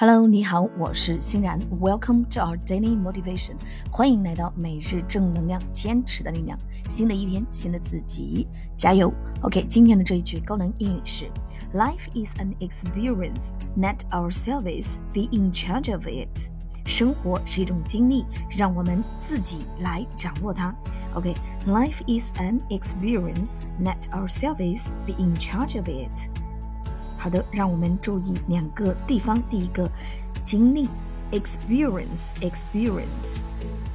[0.00, 1.58] Hello，你好，我是欣然。
[1.80, 3.56] Welcome to our daily motivation，
[3.90, 6.56] 欢迎来到每日正能量，坚持的力量。
[6.88, 9.12] 新的一天，新的自己，加油！
[9.42, 11.26] OK，今天的这一句高能英语是：
[11.74, 16.48] Life is an experience, let ourselves be in charge of it。
[16.86, 18.24] 生活是一种经历，
[18.56, 20.72] 让我们自己来掌握它。
[21.14, 26.30] OK，Life is an experience, let ourselves be in charge of it。
[27.22, 29.42] 好的，让我们注意两个地方。
[29.50, 29.90] 第一个，
[30.44, 30.88] 经历，
[31.32, 33.38] experience，experience，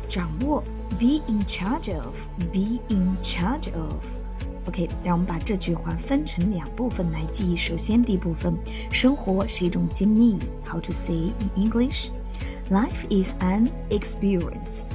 [0.10, 0.62] 掌握，
[1.00, 7.56] be in charge of，be in charge of。OK，让我们把这句话分成两部分来记忆。
[7.56, 8.58] 首先，第一部分，
[8.92, 10.40] 生活是一种经历。
[10.66, 14.92] How to say in English？Life is an experience.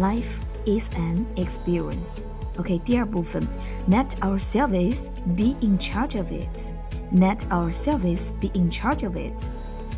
[0.00, 2.24] Life is an experience.
[2.56, 3.46] OK，第二部分，
[3.88, 6.72] Let ourselves be in charge of it.
[7.12, 9.34] Let our service be in charge of it.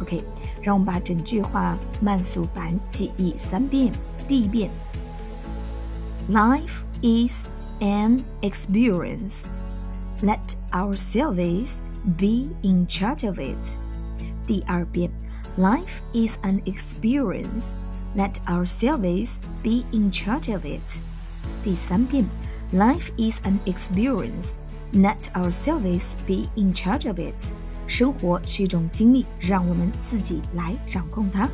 [0.01, 0.23] OK，
[0.61, 3.93] 让我们把整句话慢速版记忆三遍。
[4.29, 4.71] 第一遍，
[6.29, 7.49] Life is
[7.81, 9.47] an experience.
[10.23, 11.79] Let our service
[12.19, 13.57] be in charge of it.
[14.47, 15.11] 第二遍，
[15.57, 17.71] Life is an experience.
[18.15, 21.01] Let our service be in charge of it.
[21.65, 22.27] 第三遍，
[22.73, 24.57] Life is an experience.
[24.94, 27.34] Let ourselves be in charge of it。
[27.88, 31.50] 生活是一种经历，让我们自己来掌控它。